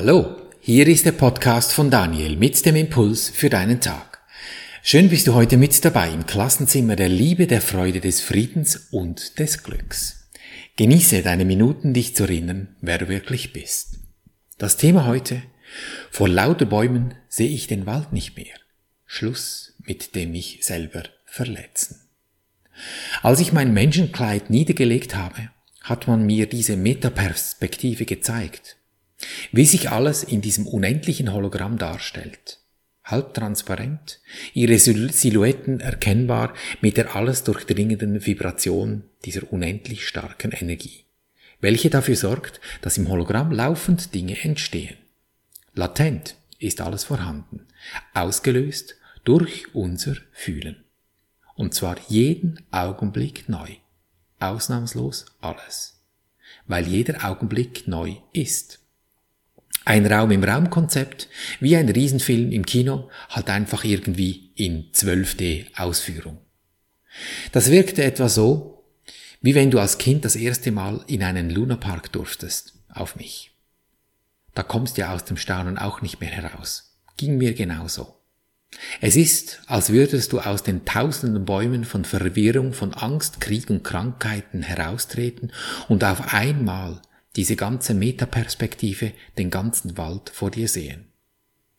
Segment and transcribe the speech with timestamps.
[0.00, 4.20] Hallo, hier ist der Podcast von Daniel mit dem Impuls für deinen Tag.
[4.80, 9.40] Schön bist du heute mit dabei im Klassenzimmer der Liebe, der Freude, des Friedens und
[9.40, 10.30] des Glücks.
[10.76, 13.98] Genieße deine Minuten, dich zu erinnern, wer du wirklich bist.
[14.56, 15.42] Das Thema heute,
[16.12, 18.54] vor lauter Bäumen sehe ich den Wald nicht mehr.
[19.04, 22.08] Schluss mit dem mich selber verletzen.
[23.24, 28.77] Als ich mein Menschenkleid niedergelegt habe, hat man mir diese Metaperspektive gezeigt
[29.52, 32.60] wie sich alles in diesem unendlichen Hologramm darstellt.
[33.04, 34.20] Halbtransparent,
[34.52, 41.04] ihre Silhouetten erkennbar mit der alles durchdringenden Vibration dieser unendlich starken Energie,
[41.60, 44.96] welche dafür sorgt, dass im Hologramm laufend Dinge entstehen.
[45.74, 47.66] Latent ist alles vorhanden,
[48.12, 50.84] ausgelöst durch unser Fühlen.
[51.54, 53.68] Und zwar jeden Augenblick neu.
[54.38, 56.00] Ausnahmslos alles.
[56.66, 58.80] Weil jeder Augenblick neu ist.
[59.88, 61.28] Ein Raum im Raumkonzept,
[61.60, 66.36] wie ein Riesenfilm im Kino, halt einfach irgendwie in 12D Ausführung.
[67.52, 68.84] Das wirkte etwa so,
[69.40, 73.52] wie wenn du als Kind das erste Mal in einen Lunapark durftest, auf mich.
[74.52, 76.94] Da kommst du ja aus dem Staunen auch nicht mehr heraus.
[77.16, 78.14] Ging mir genauso.
[79.00, 83.84] Es ist, als würdest du aus den tausenden Bäumen von Verwirrung, von Angst, Krieg und
[83.84, 85.50] Krankheiten heraustreten
[85.88, 87.00] und auf einmal
[87.38, 91.04] diese ganze Metaperspektive, den ganzen Wald vor dir sehen.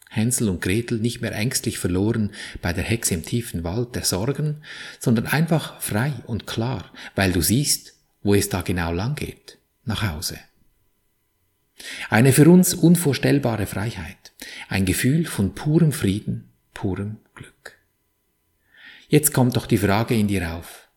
[0.10, 4.64] Hänsel und Gretel nicht mehr ängstlich verloren bei der Hexe im tiefen Wald der Sorgen,
[5.00, 7.94] sondern einfach frei und klar, weil du siehst,
[8.24, 10.40] wo es da genau lang geht, nach Hause.
[12.10, 14.32] Eine für uns unvorstellbare Freiheit,
[14.70, 17.78] ein Gefühl von purem Frieden, purem Glück.
[19.10, 20.88] Jetzt kommt doch die Frage in dir auf.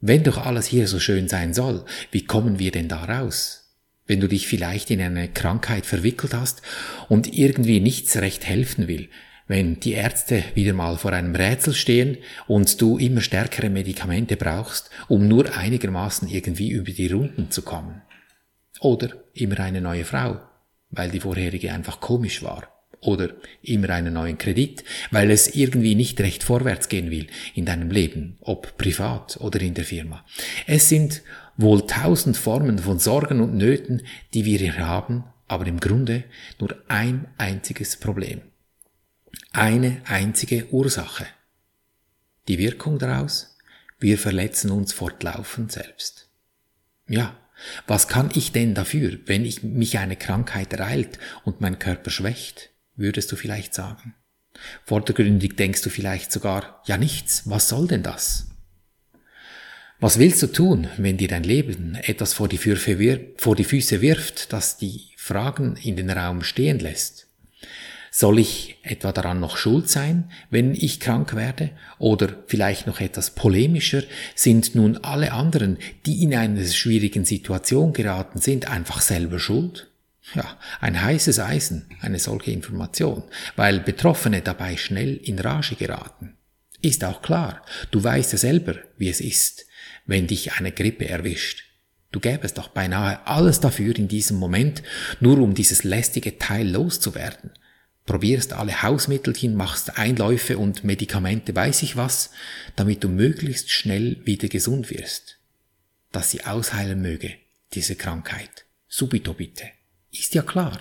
[0.00, 3.67] Wenn doch alles hier so schön sein soll, wie kommen wir denn da raus?
[4.08, 6.62] Wenn du dich vielleicht in eine Krankheit verwickelt hast
[7.08, 9.08] und irgendwie nichts recht helfen will,
[9.46, 14.90] wenn die Ärzte wieder mal vor einem Rätsel stehen und du immer stärkere Medikamente brauchst,
[15.06, 18.02] um nur einigermaßen irgendwie über die Runden zu kommen.
[18.80, 20.40] Oder immer eine neue Frau,
[20.90, 22.77] weil die vorherige einfach komisch war.
[23.00, 23.30] Oder
[23.62, 28.38] immer einen neuen Kredit, weil es irgendwie nicht recht vorwärts gehen will in deinem Leben,
[28.40, 30.24] ob privat oder in der Firma.
[30.66, 31.22] Es sind
[31.56, 34.02] wohl tausend Formen von Sorgen und Nöten,
[34.34, 36.24] die wir hier haben, aber im Grunde
[36.58, 38.42] nur ein einziges Problem.
[39.52, 41.26] Eine einzige Ursache.
[42.48, 43.56] Die Wirkung daraus?
[43.98, 46.28] Wir verletzen uns fortlaufend selbst.
[47.08, 47.36] Ja,
[47.86, 52.70] was kann ich denn dafür, wenn ich mich eine Krankheit ereilt und mein Körper schwächt,
[52.98, 54.14] würdest du vielleicht sagen?
[54.84, 58.48] Vordergründig denkst du vielleicht sogar, ja nichts, was soll denn das?
[60.00, 64.52] Was willst du tun, wenn dir dein Leben etwas vor die, vor die Füße wirft,
[64.52, 67.26] das die Fragen in den Raum stehen lässt?
[68.10, 71.70] Soll ich etwa daran noch schuld sein, wenn ich krank werde?
[71.98, 74.02] Oder vielleicht noch etwas polemischer,
[74.34, 79.87] sind nun alle anderen, die in einer schwierigen Situation geraten sind, einfach selber schuld?
[80.34, 83.22] Ja, ein heißes Eisen, eine solche Information,
[83.56, 86.36] weil Betroffene dabei schnell in Rage geraten.
[86.82, 89.68] Ist auch klar, du weißt ja selber, wie es ist
[90.08, 91.64] wenn dich eine Grippe erwischt.
[92.10, 94.82] Du gäbest doch beinahe alles dafür in diesem Moment,
[95.20, 97.50] nur um dieses lästige Teil loszuwerden.
[98.06, 102.30] Probierst alle Hausmittelchen, machst Einläufe und Medikamente, weiß ich was,
[102.74, 105.36] damit du möglichst schnell wieder gesund wirst.
[106.10, 107.34] Dass sie ausheilen möge,
[107.74, 108.64] diese Krankheit.
[108.88, 109.64] Subito bitte.
[110.18, 110.80] Ist ja klar.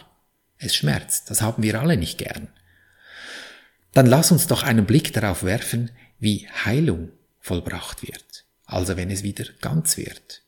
[0.57, 2.47] Es schmerzt, das haben wir alle nicht gern.
[3.93, 8.27] Dann lass uns doch einen Blick darauf werfen, wie Heilung vollbracht wird
[8.67, 10.43] also wenn es wieder ganz wird.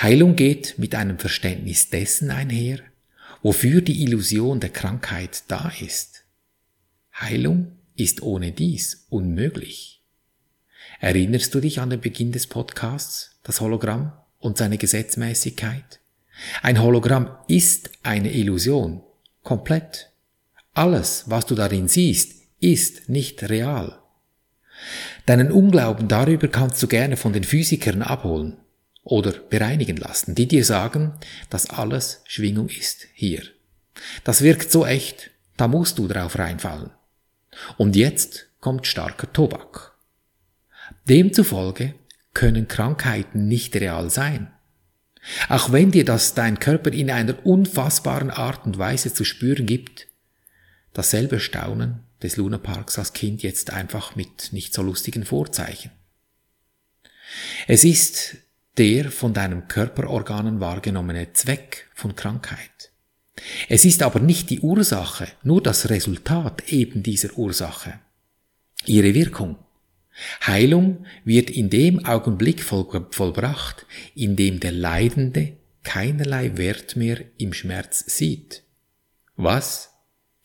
[0.00, 2.80] Heilung geht mit einem Verständnis dessen einher,
[3.42, 6.24] wofür die Illusion der Krankheit da ist.
[7.14, 10.02] Heilung ist ohne dies unmöglich.
[11.00, 16.00] Erinnerst du dich an den Beginn des Podcasts, das Hologramm und seine Gesetzmäßigkeit?
[16.62, 19.02] Ein Hologramm ist eine Illusion,
[19.42, 20.10] komplett.
[20.72, 24.00] Alles, was du darin siehst, ist nicht real.
[25.26, 28.56] Deinen Unglauben darüber kannst du gerne von den Physikern abholen
[29.04, 31.14] oder bereinigen lassen, die dir sagen,
[31.50, 33.42] dass alles Schwingung ist hier.
[34.24, 36.90] Das wirkt so echt, da musst du drauf reinfallen.
[37.76, 39.92] Und jetzt kommt starker Tobak.
[41.08, 41.94] Demzufolge
[42.32, 44.53] können Krankheiten nicht real sein.
[45.48, 50.06] Auch wenn dir das dein Körper in einer unfassbaren Art und Weise zu spüren gibt,
[50.92, 55.90] dasselbe Staunen des Lunaparks als Kind jetzt einfach mit nicht so lustigen Vorzeichen.
[57.66, 58.36] Es ist
[58.76, 62.90] der von deinem Körperorganen wahrgenommene Zweck von Krankheit.
[63.68, 67.98] Es ist aber nicht die Ursache, nur das Resultat eben dieser Ursache.
[68.86, 69.56] Ihre Wirkung.
[70.46, 77.52] Heilung wird in dem Augenblick voll, vollbracht, in dem der Leidende keinerlei Wert mehr im
[77.52, 78.62] Schmerz sieht.
[79.36, 79.90] Was?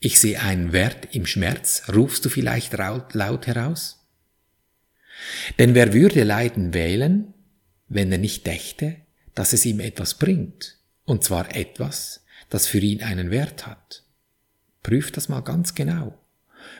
[0.00, 4.08] Ich sehe einen Wert im Schmerz, rufst du vielleicht laut heraus?
[5.58, 7.34] Denn wer würde Leiden wählen,
[7.88, 8.96] wenn er nicht dächte,
[9.34, 14.04] dass es ihm etwas bringt, und zwar etwas, das für ihn einen Wert hat?
[14.82, 16.19] Prüf das mal ganz genau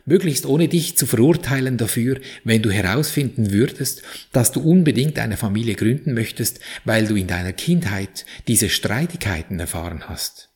[0.04, 4.02] möglichst ohne dich zu verurteilen dafür, wenn du herausfinden würdest,
[4.32, 10.08] dass du unbedingt eine Familie gründen möchtest, weil du in deiner Kindheit diese Streitigkeiten erfahren
[10.08, 10.50] hast.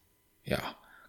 [0.45, 0.63] Ja,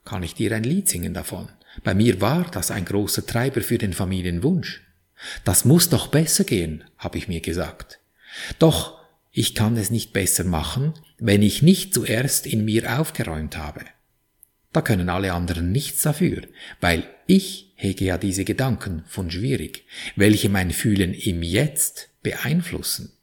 [0.03, 1.49] kann ich dir ein Lied singen davon.
[1.83, 4.81] Bei mir war das ein großer Treiber für den Familienwunsch.
[5.43, 7.99] Das muss doch besser gehen, habe ich mir gesagt.
[8.59, 8.99] Doch
[9.31, 13.81] ich kann es nicht besser machen, wenn ich nicht zuerst in mir aufgeräumt habe.
[14.75, 16.41] Da können alle anderen nichts dafür,
[16.81, 19.85] weil ich hege ja diese Gedanken von schwierig,
[20.17, 23.13] welche mein Fühlen im Jetzt beeinflussen.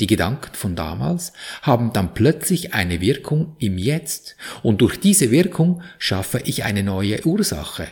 [0.00, 4.34] Die Gedanken von damals haben dann plötzlich eine Wirkung im Jetzt
[4.64, 7.86] und durch diese Wirkung schaffe ich eine neue Ursache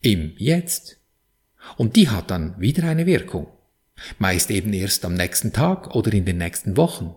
[0.00, 0.96] im Jetzt.
[1.76, 3.48] Und die hat dann wieder eine Wirkung.
[4.18, 7.14] Meist eben erst am nächsten Tag oder in den nächsten Wochen.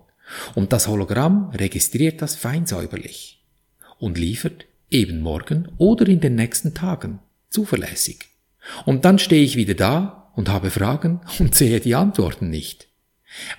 [0.53, 3.39] Und das Hologramm registriert das feinsäuberlich
[4.03, 7.19] und liefert eben morgen oder in den nächsten Tagen
[7.49, 8.25] zuverlässig.
[8.85, 12.89] Und dann stehe ich wieder da und habe Fragen und sehe die Antworten nicht.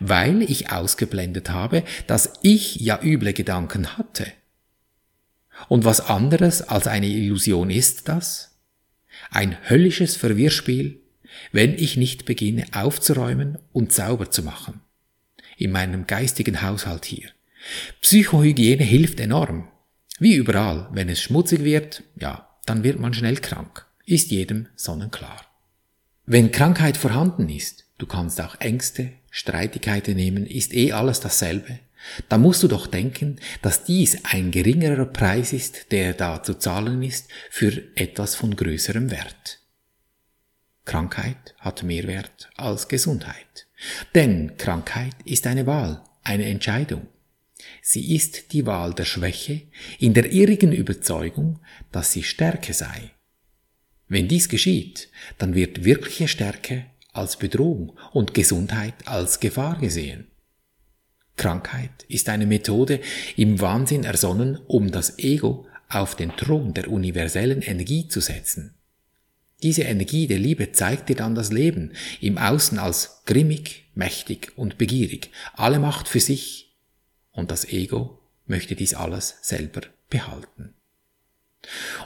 [0.01, 4.27] Weil ich ausgeblendet habe, dass ich ja üble Gedanken hatte.
[5.69, 8.59] Und was anderes als eine Illusion ist das?
[9.31, 11.01] Ein höllisches Verwirrspiel,
[11.53, 14.83] wenn ich nicht beginne aufzuräumen und sauber zu machen.
[15.57, 17.31] In meinem geistigen Haushalt hier.
[18.03, 19.69] Psychohygiene hilft enorm.
[20.25, 23.85] Wie überall, wenn es schmutzig wird, ja, dann wird man schnell krank.
[24.07, 25.45] Ist jedem sonnenklar.
[26.25, 31.79] Wenn Krankheit vorhanden ist, du kannst auch Ängste, Streitigkeiten nehmen, ist eh alles dasselbe,
[32.31, 37.03] dann musst du doch denken, dass dies ein geringerer Preis ist, der da zu zahlen
[37.03, 39.61] ist für etwas von größerem Wert.
[40.87, 43.67] Krankheit hat mehr Wert als Gesundheit.
[44.15, 47.09] Denn Krankheit ist eine Wahl, eine Entscheidung.
[47.87, 49.61] Sie ist die Wahl der Schwäche
[49.99, 51.61] in der irrigen Überzeugung,
[51.93, 53.11] dass sie Stärke sei.
[54.09, 60.29] Wenn dies geschieht, dann wird wirkliche Stärke als Bedrohung und Gesundheit als Gefahr gesehen.
[61.37, 63.01] Krankheit ist eine Methode
[63.37, 68.73] im Wahnsinn ersonnen, um das Ego auf den Thron der universellen Energie zu setzen.
[69.63, 71.93] Diese Energie der Liebe zeigt dir dann das Leben
[72.23, 76.74] im Außen als grimmig, mächtig und begierig, alle Macht für sich,
[77.35, 80.75] und das Ego möchte dies alles selber behalten.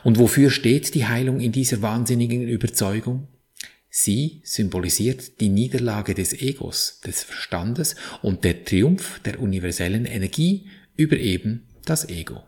[0.04, 3.28] Und wofür steht die Heilung in dieser wahnsinnigen Überzeugung?
[3.90, 11.16] Sie symbolisiert die Niederlage des Egos, des Verstandes und der Triumph der universellen Energie über
[11.16, 12.42] eben das Ego.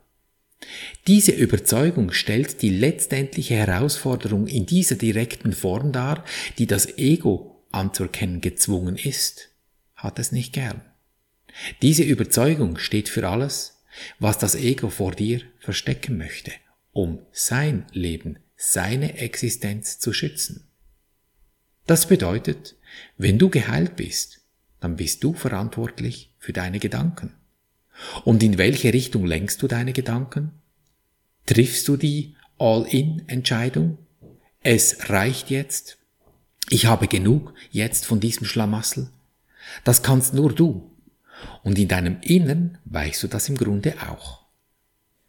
[1.06, 6.25] Diese Überzeugung stellt die letztendliche Herausforderung in dieser direkten Form dar,
[6.59, 9.49] die das Ego anzuerkennen gezwungen ist,
[9.94, 10.82] hat es nicht gern.
[11.82, 13.82] Diese Überzeugung steht für alles,
[14.19, 16.52] was das Ego vor dir verstecken möchte,
[16.93, 20.69] um sein Leben, seine Existenz zu schützen.
[21.86, 22.77] Das bedeutet,
[23.17, 24.41] wenn du geheilt bist,
[24.81, 27.34] dann bist du verantwortlich für deine Gedanken.
[28.25, 30.53] Und in welche Richtung lenkst du deine Gedanken?
[31.46, 33.98] Triffst du die All-in-Entscheidung?
[34.63, 35.98] Es reicht jetzt.
[36.69, 39.10] Ich habe genug jetzt von diesem Schlamassel.
[39.84, 40.90] Das kannst nur du.
[41.63, 44.47] Und in deinem Innern weißt du das im Grunde auch.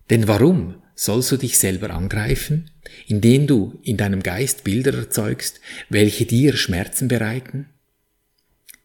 [0.10, 2.70] Denn warum sollst du dich selber angreifen,
[3.08, 7.68] indem du in deinem Geist Bilder erzeugst, welche dir Schmerzen bereiten?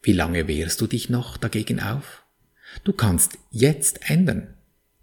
[0.03, 2.25] Wie lange wehrst du dich noch dagegen auf?
[2.85, 4.55] Du kannst jetzt ändern.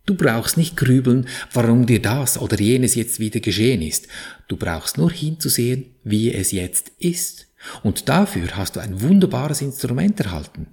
[0.05, 4.07] Du brauchst nicht grübeln, warum dir das oder jenes jetzt wieder geschehen ist.
[4.47, 7.47] Du brauchst nur hinzusehen, wie es jetzt ist.
[7.83, 10.67] Und dafür hast du ein wunderbares Instrument erhalten.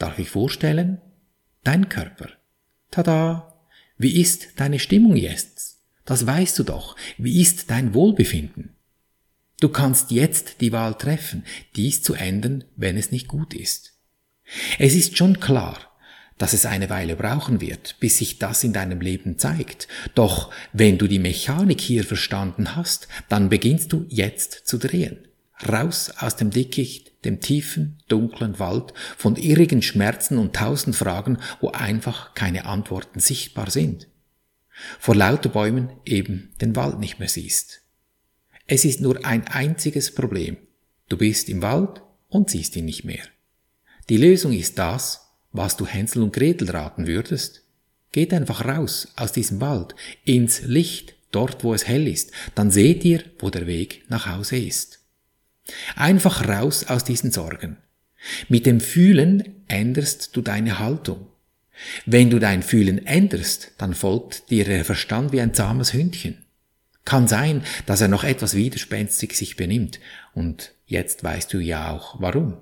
[0.00, 0.98] Darf ich vorstellen?
[1.62, 2.30] Dein Körper.
[2.90, 3.66] Tada!
[3.98, 5.76] Wie ist deine Stimmung jetzt?
[6.06, 6.96] Das weißt du doch.
[7.18, 8.74] Wie ist dein Wohlbefinden?
[9.60, 11.44] Du kannst jetzt die Wahl treffen,
[11.76, 13.92] dies zu ändern, wenn es nicht gut ist.
[14.78, 15.78] Es ist schon klar,
[16.38, 19.86] dass es eine Weile brauchen wird, bis sich das in deinem Leben zeigt.
[20.14, 25.28] Doch wenn du die Mechanik hier verstanden hast, dann beginnst du jetzt zu drehen.
[25.68, 31.70] Raus aus dem Dickicht, dem tiefen, dunklen Wald von irrigen Schmerzen und tausend Fragen, wo
[31.70, 34.08] einfach keine Antworten sichtbar sind.
[34.98, 37.82] vor lauter Bäumen eben den Wald nicht mehr siehst.
[38.66, 40.56] Es ist nur ein einziges Problem.
[41.08, 43.24] Du bist im Wald und siehst ihn nicht mehr.
[44.08, 47.64] Die Lösung ist das, was du Hänsel und Gretel raten würdest.
[48.12, 53.04] Geht einfach raus aus diesem Wald, ins Licht, dort wo es hell ist, dann seht
[53.04, 54.99] ihr, wo der Weg nach Hause ist.
[55.96, 57.76] Einfach raus aus diesen Sorgen.
[58.48, 61.26] Mit dem Fühlen änderst du deine Haltung.
[62.04, 66.38] Wenn du dein Fühlen änderst, dann folgt dir der Verstand wie ein zahmes Hündchen.
[67.04, 70.00] Kann sein, dass er noch etwas widerspenstig sich benimmt,
[70.34, 72.58] und jetzt weißt du ja auch warum,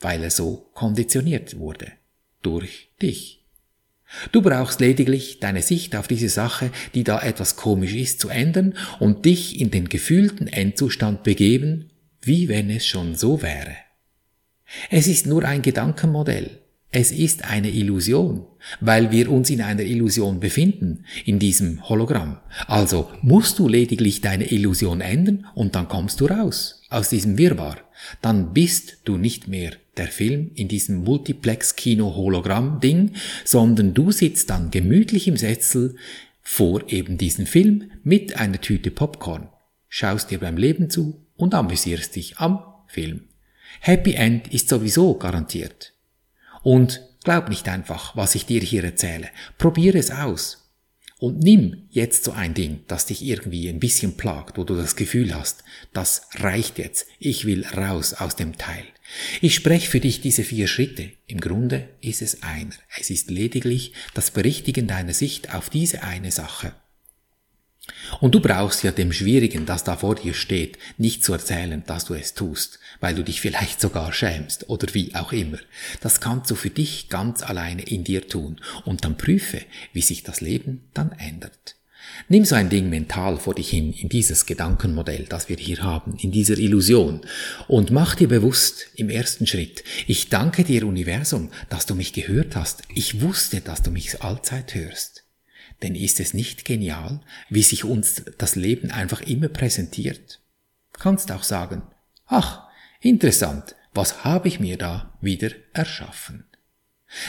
[0.00, 1.92] weil er so konditioniert wurde,
[2.40, 3.44] durch dich.
[4.30, 8.74] Du brauchst lediglich deine Sicht auf diese Sache, die da etwas komisch ist, zu ändern
[8.98, 11.90] und dich in den gefühlten Endzustand begeben,
[12.22, 13.76] wie wenn es schon so wäre.
[14.90, 16.62] Es ist nur ein Gedankenmodell,
[16.94, 18.44] es ist eine Illusion,
[18.80, 22.36] weil wir uns in einer Illusion befinden, in diesem Hologramm.
[22.66, 27.78] Also musst du lediglich deine Illusion ändern und dann kommst du raus aus diesem Wirrwarr.
[28.20, 33.12] Dann bist du nicht mehr der Film in diesem Multiplex-Kino-Hologramm-Ding,
[33.44, 35.96] sondern du sitzt dann gemütlich im Sessel
[36.42, 39.48] vor eben diesem Film mit einer Tüte Popcorn,
[39.88, 43.28] schaust dir beim Leben zu und amüsierst dich am Film.
[43.80, 45.92] Happy End ist sowieso garantiert.
[46.62, 49.28] Und glaub nicht einfach, was ich dir hier erzähle.
[49.58, 50.70] Probiere es aus.
[51.18, 54.94] Und nimm jetzt so ein Ding, das dich irgendwie ein bisschen plagt, wo du das
[54.94, 58.84] Gefühl hast, das reicht jetzt, ich will raus aus dem Teil.
[59.40, 61.10] Ich spreche für dich diese vier Schritte.
[61.26, 62.74] Im Grunde ist es einer.
[63.00, 66.72] Es ist lediglich das Berichtigen deiner Sicht auf diese eine Sache.
[68.20, 72.04] Und du brauchst ja dem Schwierigen, das da vor dir steht, nicht zu erzählen, dass
[72.04, 75.58] du es tust, weil du dich vielleicht sogar schämst oder wie auch immer.
[76.00, 79.62] Das kannst du für dich ganz alleine in dir tun und dann prüfe,
[79.92, 81.76] wie sich das Leben dann ändert.
[82.28, 86.16] Nimm so ein Ding mental vor dich hin in dieses Gedankenmodell, das wir hier haben,
[86.18, 87.22] in dieser Illusion
[87.68, 92.56] und mach dir bewusst im ersten Schritt, ich danke dir Universum, dass du mich gehört
[92.56, 92.82] hast.
[92.94, 95.21] Ich wusste, dass du mich allzeit hörst.
[95.82, 97.20] Denn ist es nicht genial,
[97.50, 100.40] wie sich uns das Leben einfach immer präsentiert?
[100.92, 101.82] Kannst auch sagen,
[102.26, 102.68] ach,
[103.00, 106.44] interessant, was habe ich mir da wieder erschaffen?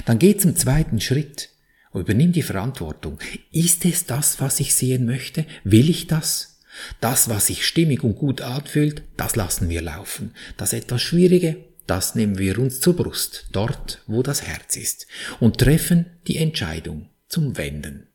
[0.05, 1.49] Dann geh zum zweiten Schritt
[1.91, 3.19] und übernimm die Verantwortung.
[3.51, 5.45] Ist es das, was ich sehen möchte?
[5.63, 6.61] Will ich das?
[7.01, 10.33] Das, was sich stimmig und gut anfühlt, das lassen wir laufen.
[10.57, 15.07] Das etwas Schwierige, das nehmen wir uns zur Brust, dort, wo das Herz ist,
[15.39, 18.07] und treffen die Entscheidung zum Wenden.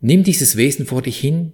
[0.00, 1.52] Nimm dieses Wesen vor dich hin,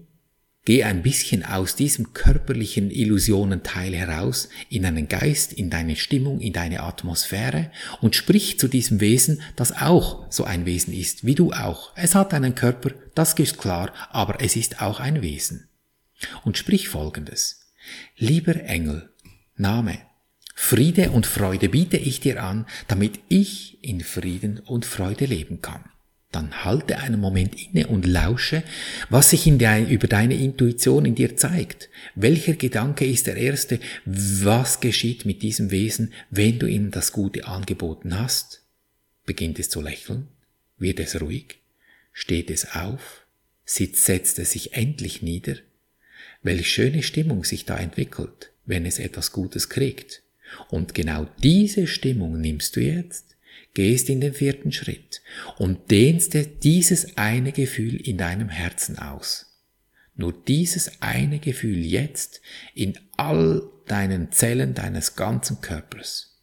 [0.65, 6.53] geh ein bisschen aus diesem körperlichen Illusionenteil heraus in deinen Geist, in deine Stimmung, in
[6.53, 7.71] deine Atmosphäre
[8.01, 11.93] und sprich zu diesem Wesen, das auch so ein Wesen ist, wie du auch.
[11.97, 15.69] Es hat einen Körper, das ist klar, aber es ist auch ein Wesen.
[16.45, 17.73] Und sprich folgendes.
[18.17, 19.11] Lieber Engel,
[19.57, 19.99] Name,
[20.55, 25.85] Friede und Freude biete ich dir an, damit ich in Frieden und Freude leben kann
[26.33, 28.63] dann halte einen Moment inne und lausche,
[29.09, 31.89] was sich in der, über deine Intuition in dir zeigt.
[32.15, 33.81] Welcher Gedanke ist der erste?
[34.05, 38.63] Was geschieht mit diesem Wesen, wenn du ihm das Gute angeboten hast?
[39.27, 40.29] Beginnt es zu lächeln?
[40.79, 41.59] Wird es ruhig?
[42.13, 43.27] Steht es auf?
[43.65, 45.57] Sitzt, setzt es sich endlich nieder?
[46.43, 50.23] Welch schöne Stimmung sich da entwickelt, wenn es etwas Gutes kriegt.
[50.69, 53.37] Und genau diese Stimmung nimmst du jetzt
[53.75, 55.23] gehst in den vierten Schritt
[55.59, 59.47] und dehnst dieses eine Gefühl in deinem Herzen aus.
[60.15, 62.41] Nur dieses eine Gefühl jetzt
[62.75, 66.39] in all deinen Zellen deines ganzen Körpers.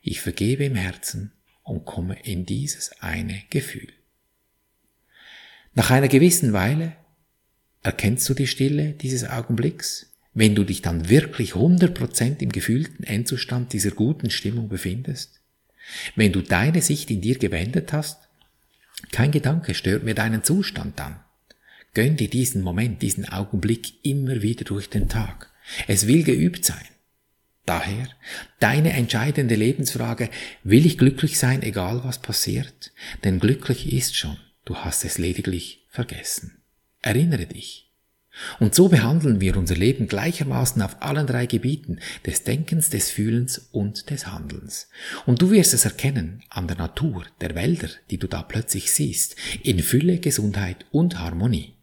[0.00, 3.92] Ich vergebe im Herzen und komme in dieses eine Gefühl.
[5.74, 6.96] Nach einer gewissen Weile
[7.82, 13.72] erkennst du die Stille dieses Augenblicks, wenn du dich dann wirklich 100% im gefühlten Endzustand
[13.72, 15.37] dieser guten Stimmung befindest?
[16.16, 18.28] Wenn du deine Sicht in dir gewendet hast,
[19.12, 21.20] kein Gedanke stört mir deinen Zustand an.
[21.94, 25.50] Gönn dir diesen Moment, diesen Augenblick immer wieder durch den Tag.
[25.86, 26.84] Es will geübt sein.
[27.66, 28.08] Daher
[28.60, 30.30] deine entscheidende Lebensfrage,
[30.64, 32.92] will ich glücklich sein, egal was passiert?
[33.24, 36.62] Denn glücklich ist schon, du hast es lediglich vergessen.
[37.02, 37.87] Erinnere dich.
[38.58, 43.68] Und so behandeln wir unser Leben gleichermaßen auf allen drei Gebieten des Denkens, des Fühlens
[43.72, 44.88] und des Handelns.
[45.26, 49.36] Und du wirst es erkennen an der Natur, der Wälder, die du da plötzlich siehst,
[49.62, 51.74] in Fülle, Gesundheit und Harmonie.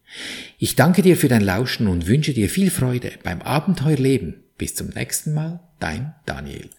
[0.58, 4.44] Ich danke dir für dein Lauschen und wünsche dir viel Freude beim Abenteuerleben.
[4.58, 6.70] Bis zum nächsten Mal, dein Daniel.